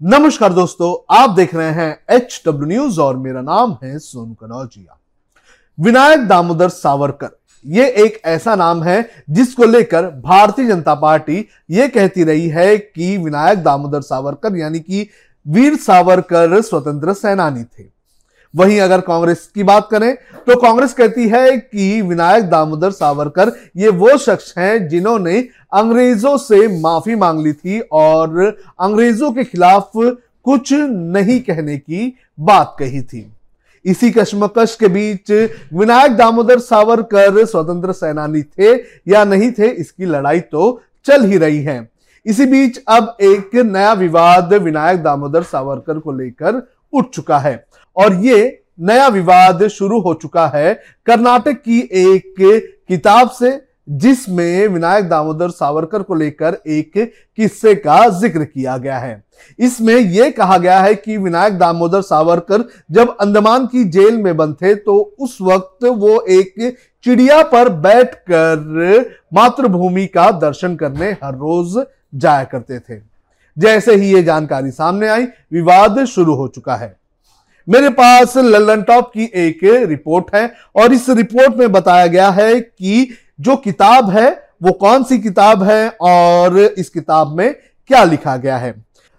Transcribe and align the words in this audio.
नमस्कार 0.00 0.52
दोस्तों, 0.52 1.16
आप 1.16 1.30
देख 1.30 1.54
रहे 1.54 1.70
हैं 1.70 1.98
एच 2.10 2.40
डब्ल्यू 2.46 2.68
न्यूज़ 2.68 3.00
और 3.00 3.16
मेरा 3.16 3.40
नाम 3.40 3.76
है 3.82 3.98
सोनू 3.98 4.34
कनौजिया। 4.34 4.96
विनायक 5.78 6.26
दामोदर 6.28 6.68
सावरकर, 6.68 7.28
ये 7.64 7.88
एक 8.04 8.20
ऐसा 8.24 8.54
नाम 8.54 8.82
है 8.82 9.24
जिसको 9.30 9.64
लेकर 9.64 10.08
भारतीय 10.20 10.66
जनता 10.66 10.94
पार्टी 10.94 11.46
ये 11.70 11.88
कहती 11.88 12.24
रही 12.24 12.48
है 12.48 12.76
कि 12.78 13.16
विनायक 13.18 13.62
दामोदर 13.62 14.00
सावरकर 14.00 14.56
यानी 14.56 14.80
कि 14.80 15.08
वीर 15.46 15.76
सावरकर 15.76 16.60
स्वतंत्र 16.62 17.12
सेनानी 17.14 17.64
थे। 17.64 17.88
वहीं 18.54 18.80
अगर 18.80 19.00
कांग्रेस 19.00 19.48
की 19.54 19.62
बात 19.62 19.88
करें 19.90 20.14
तो 20.46 20.56
कांग्रेस 20.60 20.92
कहती 20.94 21.28
है 21.28 21.56
कि 21.56 22.00
विनायक 22.02 22.48
दामोदर 22.50 22.90
सावरकर 22.92 23.52
ये 23.76 23.88
वो 23.90 24.16
शख्स 24.18 24.54
हैं 24.58 24.88
जिन्होंने 24.88 25.40
अंग्रेज़ों 25.72 26.36
से 26.38 26.66
माफ़ी 26.80 27.14
मांग 27.14 27.44
ली 27.44 27.52
थी 27.52 27.80
और 27.82 28.38
अंग्रेज़ों 28.80 29.32
के 29.32 29.44
खिलाफ 29.44 29.90
कुछ 29.94 30.72
नहीं 30.72 31.40
कहने 31.40 31.76
की 31.78 32.12
बात 32.40 32.74
कही 32.78 33.02
थी। 33.02 33.30
इसी 33.84 34.10
कश्मकश 34.10 34.74
के 34.76 34.88
बीच 34.88 35.30
विनायक 35.74 36.12
दामोदर 36.12 36.58
सावरकर 36.60 37.44
स्वतंत्र 37.44 37.92
सेनानी 37.92 38.42
थे 38.42 38.72
या 39.08 39.24
नहीं 39.24 39.50
थे, 39.52 39.68
इसकी 39.68 40.04
लड़ाई 40.06 40.40
तो 40.42 40.80
चल 41.06 41.24
ही 41.24 41.38
रही 41.38 41.62
है। 41.62 41.88
इसी 42.26 42.46
बीच 42.46 42.82
अब 42.88 43.16
एक 43.22 43.54
नया 43.56 43.92
विवाद 43.94 44.52
विनायक 44.54 45.02
दामोदर 45.02 45.42
सावरकर 45.44 45.98
को 45.98 46.12
लेकर 46.12 46.62
उठ 46.92 47.08
चुका 47.10 47.38
है 47.38 47.64
और 47.96 48.14
ये 48.16 48.62
नया 48.80 49.06
विवाद 49.08 49.66
शुरू 49.68 50.00
हो 50.00 50.14
चुका 50.14 50.46
है। 50.48 50.72
कर्नाटक 51.06 51.56
की 51.58 51.78
एक 51.80 52.34
किताब 52.88 53.30
से 53.30 53.50
जिसमें 53.90 54.66
विनायक 54.68 55.08
दामोदर 55.08 55.50
सावरकर 55.50 56.02
को 56.02 56.14
लेकर 56.14 56.56
एक 56.68 56.92
किस्से 57.38 57.74
का 57.76 58.08
ज़िक्र 58.10 58.44
किया 58.44 58.76
गया 58.76 58.98
है। 58.98 59.22
इसमें 59.58 59.94
यह 59.94 60.30
कहा 60.30 60.58
गया 60.58 60.78
है 60.80 60.94
कि 60.94 61.16
विनायक 61.16 61.58
दामोदर 61.58 62.02
सावरकर 62.02 62.64
जब 62.90 63.16
अंडमान 63.16 63.66
की 63.66 63.84
जेल 63.86 64.16
में 64.16 64.36
बंद 64.36 64.56
थे 64.62 64.74
तो 64.76 64.98
उस 65.18 65.36
वक्त 65.42 65.84
वो 65.84 66.20
एक 66.30 66.76
चिड़िया 67.04 67.42
पर 67.44 67.68
बैठकर 67.80 69.10
मातृभूमि 69.34 70.06
का 70.08 70.30
दर्शन 70.40 70.76
करने 70.76 71.10
हर 71.24 71.34
रोज 71.34 71.84
जाया 72.14 72.44
करते 72.44 72.78
थे। 72.78 73.00
जैसे 73.56 73.94
ही 73.94 74.12
ये 74.14 74.22
जानकारी 74.22 74.70
सामने 74.70 75.08
आई, 75.08 75.24
विवाद 75.52 76.04
शुरू 76.06 76.34
हो 76.34 76.48
चुका 76.48 76.74
है। 76.76 76.96
मेरे 77.68 77.88
पास 77.90 78.36
लल्लन 78.36 78.82
टॉप 78.82 79.10
की 79.14 79.30
एक 79.36 79.58
रिपोर्ट 79.88 80.34
है 80.34 80.52
और 80.76 80.92
इस 80.92 81.08
रिपोर्ट 81.10 81.56
में 81.56 81.72
बताया 81.72 82.06
गया 82.06 82.30
है 82.30 82.60
कि 82.60 83.08
जो 83.40 83.56
किताब 83.56 84.10
है, 84.10 84.30
वो 84.62 84.72
कौन 84.72 85.04
सी 85.04 85.18
किताब 85.18 85.62
है 85.62 85.88
और 86.00 86.58
इस 86.58 86.88
किताब 86.88 87.36
में 87.36 87.54
क्या 87.90 88.04
लिखा 88.04 88.36
गया 88.36 88.56
है? 88.56 88.74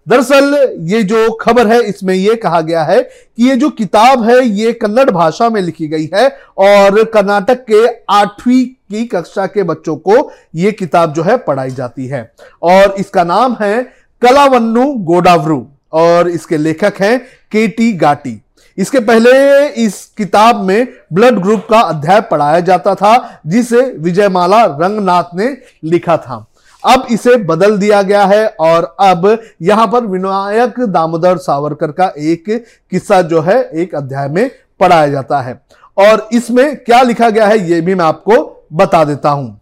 दरअसल 0.08 0.76
ये 0.82 1.02
जो 1.04 1.30
खबर 1.32 1.68
है, 1.68 1.82
इसमें 1.82 2.14
यह 2.14 2.36
कहा 2.36 2.60
गया 2.62 2.84
है 2.84 3.02
कि 3.02 3.48
ये 3.50 3.56
जो 3.56 3.70
किताब 3.70 4.24
है, 4.24 4.40
ये 4.42 4.74
कन्नड़ 4.74 5.10
भाषा 5.10 5.50
में 5.50 5.62
लिखी 5.62 5.88
गई 5.88 6.10
है 6.14 6.28
और 6.58 7.04
कर्नाटक 7.04 7.66
के 7.66 7.86
आठवीं 8.10 8.66
की 8.66 9.06
कक्षा 9.06 9.46
के 9.48 9.64
बच्चों 9.64 9.96
को 9.98 10.32
ये 10.56 10.72
किताब 10.72 11.14
जो 11.14 11.24
है 11.24 11.38
पढ़ाई 11.38 11.72
जाती 11.72 12.08
है। 12.08 12.32
और 12.64 12.96
इसका 13.00 13.24
नाम 13.24 13.58
है 13.62 13.82
कलावन्नु 14.22 14.86
गोडावरू 15.04 15.66
और 15.94 16.30
इसके 16.30 16.58
लेखक 16.58 17.02
हैं 17.02 17.20
के 17.52 17.68
टी 17.68 17.92
गाटी। 17.94 18.42
इसके 18.82 19.00
पहले 19.00 19.66
इस 19.78 20.04
किताब 20.18 20.62
में 20.64 20.88
ब्लड 21.14 21.40
ग्रुप 21.40 21.66
का 21.70 21.80
अध्याय 21.80 22.22
पढ़ाया 22.22 22.60
जाता 22.60 22.96
था, 22.96 23.42
जिसे 23.48 23.82
विजयमाला 23.98 24.64
रंगनाथ 24.66 25.36
ने 25.36 25.56
लिखा 25.84 26.18
था। 26.18 26.46
अब 26.84 27.06
इसे 27.12 27.36
बदल 27.38 27.78
दिया 27.78 28.02
गया 28.02 28.24
है 28.26 28.46
और 28.60 28.96
अब 29.00 29.38
यहाँ 29.62 29.88
पर 29.88 30.06
विनायक 30.06 30.80
दामोदर 30.82 31.38
सावरकर 31.38 31.92
का 31.92 32.12
एक 32.18 32.50
किस्सा 32.92 33.22
जो 33.22 33.42
है, 33.42 33.62
एक 33.64 33.96
अध्याय 33.96 34.28
में 34.28 34.50
पढ़ाया 34.80 35.08
जाता 35.08 35.42
है। 35.42 35.60
और 35.98 36.28
इसमें 36.34 36.76
क्या 36.78 37.02
लिखा 37.02 37.30
गया 37.30 37.48
है 37.48 37.60
यह 37.70 37.82
भी 37.82 37.96
मैं 37.96 38.06
आपको 38.06 38.68
बता 38.74 39.04
देता 39.04 39.30
हूँ। 39.30 39.60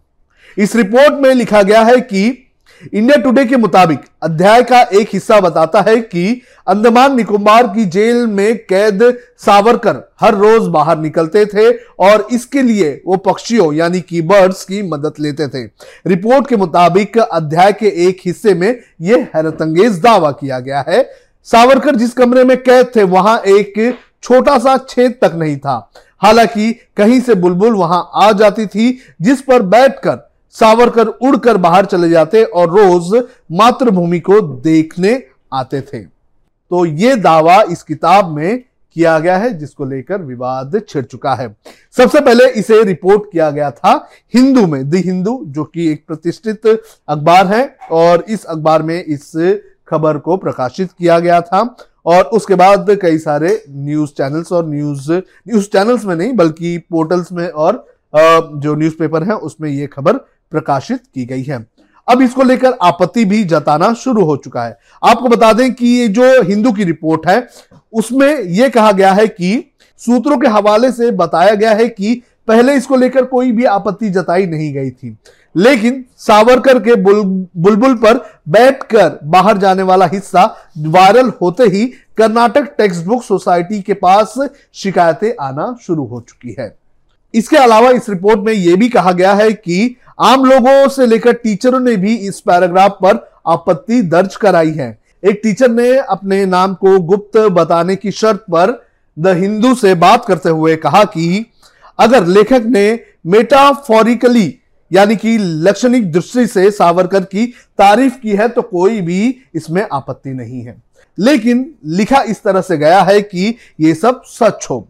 इस 0.56 0.76
रिपोर्ट 0.76 1.20
में 1.22 1.32
लिखा 1.34 1.62
गया 1.62 1.82
है 1.82 2.00
कि 2.00 2.49
इंडिया 2.82 3.16
टुडे 3.22 3.44
के 3.44 3.56
मुताबिक 3.56 4.00
अध्याय 4.22 4.62
का 4.62 4.80
एक 4.92 5.08
हिस्सा 5.12 5.40
बताता 5.40 5.80
है 5.80 5.96
कि 5.96 6.42
अंडमान 6.68 7.16
निकोबार 7.16 7.66
की 7.66 7.84
जेल 7.84 8.26
में 8.26 8.56
कैद 8.58 9.02
सावरकर 9.38 9.96
हर 10.20 10.34
रोज 10.34 10.68
बाहर 10.68 10.98
निकलते 10.98 11.44
थे 11.46 11.70
और 11.98 12.26
इसके 12.32 12.62
लिए 12.62 13.02
वो 13.06 13.16
पक्षियों, 13.16 13.72
यानी 13.72 14.00
की 14.00 14.22
बर्ड्स 14.22 14.64
की 14.64 14.82
मदद 14.82 15.14
लेते 15.20 15.48
थे। 15.48 15.64
रिपोर्ट 16.06 16.46
के 16.46 16.56
मुताबिक 16.56 17.18
अध्याय 17.18 17.72
के 17.72 17.88
एक 18.08 18.20
हिस्से 18.26 18.54
में 18.54 18.80
यह 19.00 19.28
हैरतंगेज 19.34 20.00
दावा 20.00 20.30
किया 20.30 20.60
गया 20.60 20.84
है। 20.88 21.02
सावरकर 21.44 21.96
जिस 21.96 22.12
कमरे 22.12 22.44
में 22.44 22.56
कैद 22.56 22.90
थे, 22.96 23.02
वहाँ 23.02 23.38
एक 23.38 23.98
छोटा 24.22 24.58
सा 24.58 24.76
छेद 24.88 25.18
तक 25.22 25.32
नहीं 25.34 25.56
था। 25.56 25.90
हालाँकि 26.18 26.72
कहीं 26.96 27.20
से 27.20 27.34
बुलबुल 27.34 27.74
वहाँ 27.74 28.10
आ 28.14 28.32
जाती 28.32 28.66
थी, 28.66 28.98
जिस 29.22 29.42
पर 29.42 29.62
बैठकर 29.62 30.29
सावरकर 30.54 31.06
उड़कर 31.06 31.56
बाहर 31.56 31.84
चले 31.84 32.08
जाते 32.08 32.42
और 32.44 32.70
रोज 32.70 33.22
मातृभूमि 33.52 34.20
को 34.20 34.40
देखने 34.40 35.22
आते 35.52 35.80
थे। 35.82 35.98
तो 35.98 36.84
ये 36.86 37.14
दावा 37.16 37.60
इस 37.62 37.82
किताब 37.82 38.28
में 38.28 38.62
किया 38.96 39.18
गया 39.18 39.36
है, 39.36 39.52
जिसको 39.58 39.84
लेकर 39.84 40.22
विवाद 40.22 40.80
छिड़ 40.88 41.04
चुका 41.04 41.34
है। 41.34 41.54
सबसे 41.96 42.20
पहले 42.20 42.48
इसे 42.50 42.82
रिपोर्ट 42.84 43.30
किया 43.32 43.50
गया 43.50 43.70
था 43.70 43.92
हिंदू 44.34 44.66
में, 44.66 44.88
द 44.90 44.94
हिंदू, 44.94 45.38
जो 45.46 45.64
कि 45.64 45.86
एक 45.88 46.04
प्रतिष्ठित 46.06 46.66
अखबार 46.66 47.46
है, 47.46 47.76
और 47.90 48.24
इस 48.28 48.44
अखबार 48.44 48.82
में 48.82 49.02
इस 49.04 49.32
खबर 49.88 50.18
को 50.18 50.36
प्रकाशित 50.36 50.90
किया 50.92 51.18
गया 51.18 51.40
था। 51.40 51.76
और 52.06 52.24
उसके 52.24 52.54
बाद 52.54 52.86
कई 53.02 53.18
सारे 53.18 53.62
न्यूज़ 53.68 54.10
चैनल्स 54.10 54.52
और 54.52 54.66
न्यूज़ 54.66 55.10
न्यूज़ 55.12 55.68
चैनल्स 55.68 56.04
में 56.04 56.14
नहीं, 56.16 56.32
बल्कि 56.32 56.76
पोर्टल्स 56.90 57.32
में 57.32 57.48
और 57.48 57.84
जो 58.14 58.74
न्यूज़पेपर 58.74 59.22
है, 59.22 59.34
उसमें 59.34 59.70
यह 59.70 59.88
खबर 59.92 60.20
प्रकाशित 60.52 61.02
की 61.14 61.24
गई 61.24 61.42
है। 61.42 61.64
अब 62.08 62.22
इसको 62.22 62.42
लेकर 62.42 62.72
आपत्ति 62.82 63.24
भी 63.24 63.42
जताना 63.44 63.92
शुरू 63.94 64.24
हो 64.24 64.36
चुका 64.36 64.64
है। 64.64 64.78
आपको 65.02 65.28
बता 65.28 65.52
दें 65.52 65.72
कि 65.74 65.88
ये 65.88 66.08
जो 66.08 66.42
हिंदू 66.42 66.72
की 66.72 66.84
रिपोर्ट 66.84 67.26
है 67.28 67.46
उसमें 67.92 68.40
यह 68.40 68.68
कहा 68.68 68.92
गया 68.92 69.12
है 69.12 69.26
कि 69.26 69.64
सूत्रों 70.00 70.38
के 70.38 70.48
हवाले 70.48 70.90
से 70.92 71.10
बताया 71.10 71.54
गया 71.54 71.72
है 71.72 71.88
कि 71.88 72.22
पहले 72.48 72.74
इसको 72.74 72.96
लेकर 72.96 73.24
कोई 73.24 73.52
भी 73.52 73.64
आपत्ति 73.64 74.08
जताई 74.10 74.46
नहीं 74.46 74.72
गई 74.74 74.90
थी। 74.90 75.16
लेकिन 75.54 76.04
सावरकर 76.16 76.78
के 76.78 76.94
बुलबुल 76.94 77.76
बुल, 77.76 77.94
पर 77.94 78.18
बैठकर 78.48 79.18
बाहर 79.24 79.58
जाने 79.58 79.82
वाला 79.82 80.06
हिस्सा 80.06 80.44
वायरल 80.78 81.32
होते 81.42 81.64
ही 81.64 81.86
कर्नाटक 82.16 82.74
टेक्स्ट 82.78 83.04
बुक 83.06 83.22
सोसाइटी 83.22 83.80
के 83.82 83.94
पास 83.94 84.34
शिकायतें 84.74 85.32
आना 85.40 85.74
शुरू 85.82 86.04
हो 86.04 86.20
चुकी 86.20 86.56
है। 86.58 86.79
इसके 87.34 87.56
अलावा 87.56 87.90
इस 87.90 88.08
रिपोर्ट 88.08 88.40
में 88.40 88.52
यह 88.52 88.76
भी 88.76 88.88
कहा 88.88 89.12
गया 89.12 89.32
है 89.34 89.52
कि 89.52 89.96
आम 90.20 90.44
लोगों 90.44 90.88
से 90.88 91.06
लेकर 91.06 91.32
टीचरों 91.32 91.80
ने 91.80 91.96
भी 91.96 92.14
इस 92.14 92.40
पैराग्राफ 92.40 92.98
पर 93.02 93.18
आपत्ति 93.46 94.00
दर्ज 94.02 94.36
कराई 94.36 94.70
है। 94.70 94.98
एक 95.22 95.40
टीचर 95.42 95.70
ने 95.70 95.96
अपने 95.98 96.44
नाम 96.46 96.74
को 96.74 96.98
गुप्त 96.98 97.38
बताने 97.52 97.96
की 97.96 98.10
शर्त 98.10 98.40
पर 98.50 98.80
द 99.16 99.36
हिंदू 99.36 99.74
से 99.74 99.94
बात 99.94 100.24
करते 100.24 100.48
हुए 100.48 100.76
कहा 100.76 101.04
कि 101.04 101.46
अगर 101.98 102.26
लेखक 102.26 102.62
ने 102.66 103.00
मेटाफोरिकली, 103.26 104.54
यानी 104.90 105.16
कि 105.16 105.36
लक्षणिक 105.38 106.10
दृष्टि 106.12 106.46
से 106.46 106.70
सावरकर 106.70 107.24
की 107.24 107.46
तारीफ़ 107.78 108.18
की 108.18 108.30
है 108.30 108.48
तो 108.48 108.62
कोई 108.62 109.00
भी 109.00 109.34
इसमें 109.54 109.86
आपत्ति 109.92 110.30
नहीं 110.30 110.62
है। 110.62 110.76
लेकिन 111.18 111.74
लिखा 111.86 112.22
इस 112.22 112.42
तरह 112.42 112.60
से 112.60 112.76
गया 112.78 113.02
है 113.02 113.20
कि 113.22 113.54
यह 113.80 113.94
सब 113.94 114.22
सच 114.24 114.66
हो। 114.70 114.86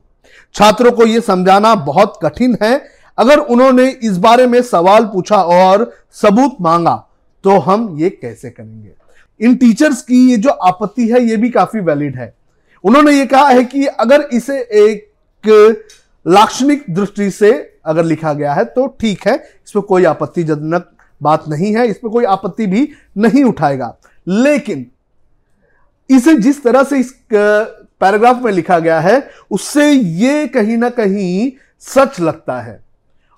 छात्रों 0.54 0.92
को 0.92 1.06
यह 1.06 1.20
समझाना 1.20 1.74
बहुत 1.76 2.18
कठिन 2.22 2.56
है। 2.62 2.80
अगर 3.18 3.38
उन्होंने 3.38 3.88
इस 3.88 4.16
बारे 4.18 4.46
में 4.46 4.60
सवाल 4.62 5.04
पूछा 5.04 5.36
और 5.36 5.90
सबूत 6.12 6.56
मांगा 6.60 6.94
तो 7.44 7.58
हम 7.60 7.94
ये 7.98 8.10
कैसे 8.12 8.50
करेंगे? 8.50 8.92
इन 9.40 9.54
टीचर्स 9.56 10.02
की 10.02 10.28
ये 10.30 10.36
जो 10.36 10.50
आपत्ति 10.50 11.08
है, 11.08 11.22
ये 11.22 11.36
भी 11.36 11.50
काफ़ी 11.50 11.80
वैलिड 11.80 12.16
है। 12.16 12.34
उन्होंने 12.84 13.12
ये 13.12 13.26
कहा 13.26 13.48
है 13.48 13.64
कि 13.64 13.84
अगर 13.86 14.28
इसे 14.32 14.58
एक 14.60 15.08
लाक्षणिक 16.26 16.84
दृष्टि 16.90 17.30
से 17.30 17.52
अगर 17.86 18.04
लिखा 18.04 18.32
गया 18.32 18.52
है 18.54 18.64
तो 18.66 18.86
ठीक 19.00 19.26
है 19.28 19.34
इसमें 19.36 19.82
कोई 19.82 20.04
आपत्तिजनक 20.04 20.90
बात 21.20 21.48
नहीं 21.48 21.74
है 21.76 21.86
इसमें 21.86 22.12
कोई 22.12 22.24
आपत्ति 22.26 22.66
भी 22.66 22.88
नहीं 23.18 23.44
उठाएगा। 23.44 23.94
लेकिन 24.26 24.86
इसे 26.10 26.34
जिस 26.36 26.62
तरह 26.62 26.82
से 26.82 26.98
इस 26.98 27.12
पैराग्राफ 28.00 28.42
में 28.42 28.50
लिखा 28.52 28.78
गया 28.78 29.00
है, 29.00 29.30
उससे 29.50 29.90
ये 29.90 30.46
कहीं 30.48 30.76
ना 30.76 30.88
कहीं 30.90 31.50
सच 31.84 32.20
लगता 32.20 32.60
है। 32.60 32.80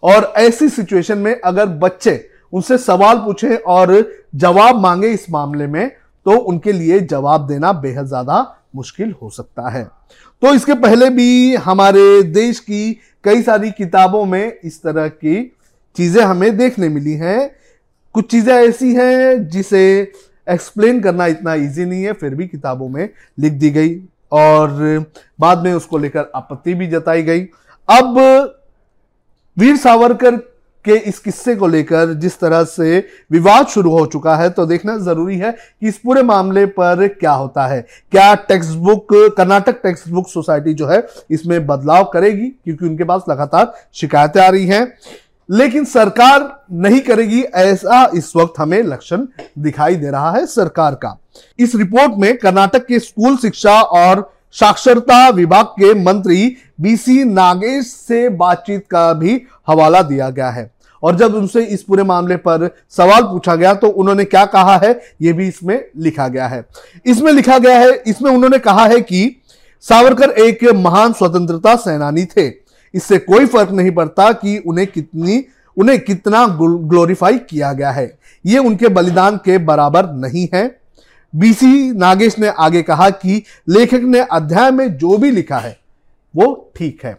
और 0.02 0.32
ऐसी 0.38 0.68
सिचुएशन 0.68 1.18
में 1.18 1.40
अगर 1.40 1.66
बच्चे 1.66 2.14
उनसे 2.52 2.78
सवाल 2.78 3.18
पूछे 3.18 3.54
और 3.56 3.94
जवाब 4.36 4.80
मांगे 4.80 5.08
इस 5.08 5.30
मामले 5.30 5.66
में 5.66 5.90
तो 6.26 6.36
उनके 6.38 6.72
लिए 6.72 6.98
जवाब 7.02 7.46
देना 7.46 7.72
बेहद 7.74 8.06
ज़्यादा 8.06 8.40
मुश्किल 8.76 9.14
हो 9.22 9.30
सकता 9.30 9.70
है। 9.70 9.84
तो 10.42 10.54
इसके 10.54 10.74
पहले 10.76 11.08
भी 11.10 11.54
हमारे 11.56 12.22
देश 12.24 12.58
की 12.60 12.92
कई 13.24 13.42
सारी 13.42 13.70
किताबों 13.70 14.24
में 14.24 14.58
इस 14.64 14.82
तरह 14.82 15.08
की 15.08 15.42
चीज़ें 15.96 16.22
हमें 16.22 16.56
देखने 16.56 16.88
मिली 16.88 17.12
हैं। 17.14 17.50
कुछ 18.14 18.30
चीज़ें 18.30 18.54
ऐसी 18.54 18.92
हैं 18.94 19.48
जिसे 19.48 19.82
एक्सप्लेन 20.46 21.00
करना 21.00 21.26
इतना 21.26 21.54
इजी 21.56 21.84
नहीं 21.84 22.02
है, 22.04 22.12
फिर 22.12 22.34
भी 22.34 22.46
किताबों 22.48 22.88
में 22.88 23.08
लिख 23.38 23.52
दी 23.52 23.70
गई। 23.70 23.94
और 24.32 25.04
बाद 25.40 25.64
में 25.64 25.72
उसको 25.74 25.98
लेकर 25.98 26.30
आपत्ति 26.34 26.74
भी 26.74 26.86
जताई 26.86 27.22
गई। 27.22 27.44
अब 27.88 28.18
वीर 29.56 29.76
सावरकर 29.76 30.36
के 30.84 30.96
इस 30.98 31.18
किस्से 31.18 31.54
को 31.56 31.66
लेकर 31.66 32.12
जिस 32.14 32.38
तरह 32.40 32.62
से 32.64 32.98
विवाद 33.32 33.66
शुरू 33.66 33.90
हो 33.90 34.04
चुका 34.06 34.34
है 34.36 34.48
तो 34.50 34.64
देखना 34.66 34.96
ज़रूरी 34.98 35.36
है 35.38 35.50
कि 35.52 35.88
इस 35.88 35.98
पूरे 35.98 36.22
मामले 36.22 36.64
पर 36.68 37.06
क्या 37.10 37.32
होता 37.32 37.66
है। 37.66 37.80
क्या 38.12 38.34
text 38.34 38.72
book 38.78 39.12
Karnataka 39.36 39.80
text 39.82 40.08
book 40.08 40.28
society 40.28 40.74
जो 40.74 40.86
है, 40.86 41.06
इसमें 41.30 41.66
बदलाव 41.66 42.04
करेगी? 42.04 42.46
क्योंकि 42.46 42.86
उनके 42.86 43.04
पास 43.04 43.24
लगातार 43.28 43.72
शिकायतें 43.94 44.40
आ 44.40 44.48
रही 44.48 44.66
हैं। 44.66 44.86
लेकिन 45.48 45.84
सरकार 45.84 46.64
नहीं 46.72 47.00
करेगी, 47.00 47.40
ऐसा 47.42 48.10
इस 48.14 48.32
वक्त 48.36 48.58
हमें 48.58 48.82
लक्षण 48.82 49.26
दिखाई 49.58 49.94
दे 49.94 50.10
रहा 50.10 50.30
है 50.32 50.44
सरकार 50.48 50.94
का। 50.94 51.16
इस 51.58 51.74
रिपोर्ट 51.74 52.12
में 52.18 52.36
कर्नाटक 52.38 52.86
के 52.86 52.98
स्कूल 52.98 53.36
शिक्षा 53.36 53.80
और 53.80 54.30
साक्षरता 54.54 55.28
विभाग 55.30 55.66
के 55.74 55.92
मंत्री 55.96 56.56
बीसी 56.80 57.22
नागेश 57.24 57.86
से 57.86 58.28
बातचीत 58.30 58.86
का 58.90 59.12
भी 59.12 59.40
हवाला 59.68 60.02
दिया 60.02 60.30
गया 60.30 60.50
है। 60.50 60.70
और 61.02 61.16
जब 61.16 61.34
उनसे 61.34 61.62
इस 61.64 61.82
पूरे 61.82 62.02
मामले 62.02 62.36
पर 62.38 62.68
सवाल 62.90 63.22
पूछा 63.22 63.54
गया 63.56 63.74
तो 63.74 63.88
उन्होंने 63.88 64.24
क्या 64.24 64.44
कहा 64.46 64.76
है 64.76 64.90
यह 65.22 65.32
भी 65.32 65.46
इसमें 65.48 65.84
लिखा 65.98 66.26
गया 66.28 66.46
है। 66.46 66.64
इसमें 67.06 67.32
लिखा 67.32 67.58
गया 67.58 67.78
है, 67.78 67.92
इसमें 67.96 68.30
उन्होंने 68.30 68.58
कहा 68.58 68.86
है 68.86 69.00
कि 69.00 69.36
सावरकर 69.84 70.30
एक 70.32 70.64
महान 70.74 71.12
स्वतंत्रता 71.12 71.74
सेनानी 71.76 72.24
थे। 72.26 72.48
इससे 72.94 73.18
कोई 73.18 73.46
फ़र्क 73.46 73.70
नहीं 73.70 73.90
पड़ता 73.90 74.30
कि 74.32 74.56
उन्हें 74.58 74.86
कितनी, 74.86 75.44
उन्हें 75.76 75.98
कितना 76.00 76.46
ग्लोरीफाई 76.58 77.38
किया 77.40 77.72
गया 77.72 77.90
है। 77.90 78.18
ये 78.44 78.58
उनके 78.58 78.88
बलिदान 78.88 79.36
के 79.36 79.58
बराबर 79.58 80.10
नहीं 80.12 80.48
है। 80.54 80.64
बीसी 81.32 81.90
नागेश 81.92 82.38
ने 82.38 82.48
आगे 82.48 82.82
कहा 82.82 83.08
कि 83.10 83.42
लेखक 83.68 84.00
ने 84.04 84.20
अध्याय 84.22 84.70
में 84.70 84.96
जो 84.98 85.16
भी 85.18 85.30
लिखा 85.30 85.58
है, 85.58 85.76
वो 86.34 86.72
ठीक 86.76 87.04
है। 87.04 87.12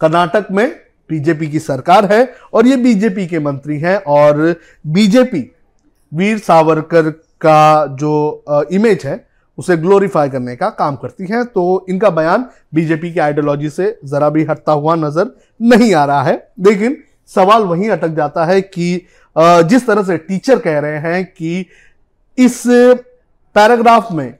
कर्नाटक 0.00 0.46
में 0.50 0.68
बीजेपी 1.10 1.46
की 1.50 1.58
सरकार 1.58 2.12
है 2.12 2.22
और 2.54 2.66
ये 2.66 2.76
बीजेपी 2.76 3.26
के 3.26 3.38
मंत्री 3.38 3.78
हैं 3.78 3.96
और 3.98 4.54
बीजेपी 4.86 5.50
वीर 6.12 6.38
सावरकर 6.38 7.10
का 7.40 7.86
जो 7.90 8.68
इमेज 8.72 9.06
है 9.06 9.16
उसे 9.60 9.76
ग्लोरीफाई 9.76 10.28
करने 10.30 10.56
का 10.56 10.68
काम 10.72 10.96
करती 10.96 11.26
है। 11.26 11.44
तो 11.46 11.86
इनका 11.88 12.10
बयान 12.12 12.46
बीजेपी 12.74 13.12
की 13.12 13.20
आइडियोलॉजी 13.20 13.70
से 13.70 13.98
जरा 14.04 14.28
भी 14.30 14.44
हटता 14.44 14.72
हुआ 14.72 14.94
नज़र 14.96 15.30
नहीं 15.60 15.94
आ 15.94 16.04
रहा 16.04 16.22
है। 16.22 16.34
लेकिन 16.60 16.96
सवाल 17.30 17.62
वहीं 17.64 17.90
अटक 17.90 18.14
जाता 18.16 18.44
है 18.44 18.60
कि 18.60 19.06
जिस 19.36 19.86
तरह 19.86 20.02
से 20.02 20.16
टीचर 20.18 20.58
कह 20.58 20.78
रहे 20.78 20.98
हैं 21.00 21.24
कि 21.26 21.66
इस 22.38 22.62
पैराग्राफ 23.56 24.12
में 24.12 24.34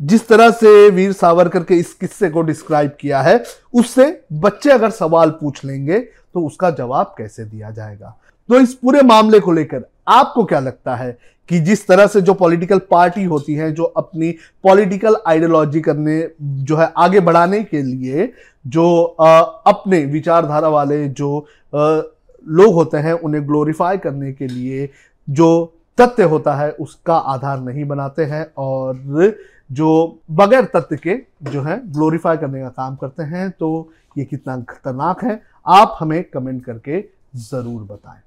जिस 0.00 0.26
तरह 0.28 0.50
से 0.52 0.88
वीर 0.90 1.12
सावरकर 1.12 1.62
के 1.62 1.74
इस 1.74 1.92
किस्से 1.94 2.28
को 2.30 2.42
डिस्क्राइब 2.42 2.96
किया 3.00 3.20
है, 3.22 3.42
उससे 3.74 4.24
बच्चे 4.34 4.70
अगर 4.70 4.90
सवाल 4.92 5.30
पूछ 5.30 5.64
लेंगे 5.64 5.98
तो 5.98 6.40
उसका 6.40 6.70
जवाब 6.72 7.14
कैसे 7.18 7.44
दिया 7.44 7.70
जाएगा? 7.70 8.16
तो 8.48 8.60
इस 8.60 8.74
पूरे 8.74 9.02
मामले 9.02 9.40
को 9.40 9.52
लेकर 9.52 9.78
आपको 10.08 10.44
क्या 10.44 10.60
लगता 10.60 10.94
है 10.96 11.16
कि 11.48 11.58
जिस 11.60 11.86
तरह 11.86 12.06
से 12.06 12.20
जो 12.20 12.34
पॉलिटिकल 12.34 12.78
पार्टी 12.90 13.24
होती 13.24 13.54
है 13.54 13.70
जो 13.72 13.84
अपनी 13.84 14.30
पॉलिटिकल 14.64 15.16
आइडियोलॉजी 15.26 15.80
करने 15.80 16.20
जो 16.40 16.76
है 16.76 16.92
आगे 16.96 17.20
बढ़ाने 17.20 17.62
के 17.64 17.82
लिए 17.82 18.32
जो 18.64 19.04
आ, 19.20 19.40
अपने 19.40 20.04
विचारधारा 20.04 20.68
वाले 20.68 21.06
जो 21.08 21.38
आ, 21.38 22.00
लोग 22.46 22.74
होते 22.74 22.98
हैं 22.98 23.12
उन्हें 23.12 23.46
ग्लोरीफाई 23.48 23.98
करने 23.98 24.32
के 24.32 24.46
लिए 24.46 24.88
जो 25.28 25.48
तथ्य 25.98 26.22
होता 26.22 26.54
है 26.54 26.70
उसका 26.72 27.16
आधार 27.16 27.60
नहीं 27.60 27.84
बनाते 27.84 28.24
हैं 28.24 28.46
और 28.58 29.32
जो 29.70 30.20
बगैर 30.30 30.64
तथ्य 30.76 30.96
के 30.96 31.16
जो 31.50 31.62
है 31.62 31.80
ग्लोरीफाई 31.92 32.36
करने 32.36 32.60
का 32.62 32.68
काम 32.68 32.96
करते 32.96 33.22
हैं 33.22 33.50
तो 33.50 33.90
ये 34.18 34.24
कितना 34.24 34.56
खतरनाक 34.60 35.24
है। 35.24 35.40
आप 35.66 35.96
हमें 36.00 36.22
कमेंट 36.24 36.64
करके 36.64 37.00
ज़रूर 37.36 37.82
बताएँ। 37.82 38.20